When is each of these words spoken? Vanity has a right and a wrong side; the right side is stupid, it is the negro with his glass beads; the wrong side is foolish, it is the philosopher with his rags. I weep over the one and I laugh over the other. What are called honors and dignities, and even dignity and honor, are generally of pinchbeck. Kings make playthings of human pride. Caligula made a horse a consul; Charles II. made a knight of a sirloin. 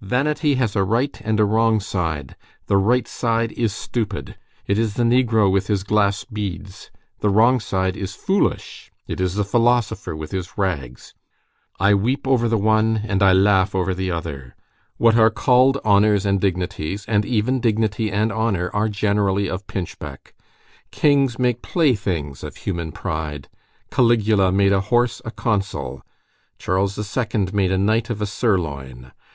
Vanity 0.00 0.54
has 0.54 0.74
a 0.74 0.82
right 0.82 1.20
and 1.22 1.38
a 1.38 1.44
wrong 1.44 1.78
side; 1.78 2.36
the 2.68 2.78
right 2.78 3.06
side 3.06 3.52
is 3.52 3.70
stupid, 3.74 4.34
it 4.66 4.78
is 4.78 4.94
the 4.94 5.02
negro 5.02 5.52
with 5.52 5.66
his 5.66 5.84
glass 5.84 6.24
beads; 6.24 6.90
the 7.18 7.28
wrong 7.28 7.60
side 7.60 7.94
is 7.94 8.14
foolish, 8.14 8.90
it 9.06 9.20
is 9.20 9.34
the 9.34 9.44
philosopher 9.44 10.16
with 10.16 10.30
his 10.32 10.56
rags. 10.56 11.12
I 11.78 11.92
weep 11.92 12.26
over 12.26 12.48
the 12.48 12.56
one 12.56 13.02
and 13.04 13.22
I 13.22 13.34
laugh 13.34 13.74
over 13.74 13.92
the 13.94 14.10
other. 14.10 14.56
What 14.96 15.18
are 15.18 15.28
called 15.28 15.76
honors 15.84 16.24
and 16.24 16.40
dignities, 16.40 17.04
and 17.06 17.26
even 17.26 17.60
dignity 17.60 18.10
and 18.10 18.32
honor, 18.32 18.70
are 18.72 18.88
generally 18.88 19.50
of 19.50 19.66
pinchbeck. 19.66 20.32
Kings 20.92 21.38
make 21.38 21.60
playthings 21.60 22.42
of 22.42 22.56
human 22.56 22.90
pride. 22.90 23.50
Caligula 23.90 24.50
made 24.50 24.72
a 24.72 24.80
horse 24.80 25.20
a 25.26 25.30
consul; 25.30 26.00
Charles 26.58 26.96
II. 26.96 27.48
made 27.52 27.70
a 27.70 27.76
knight 27.76 28.08
of 28.08 28.22
a 28.22 28.26
sirloin. 28.26 29.12